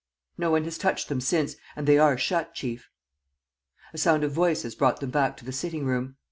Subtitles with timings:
[0.35, 1.57] "No one has touched them since.
[1.75, 2.89] And they are shut, chief."
[3.93, 6.15] A sound of voices brought them back to the sitting room.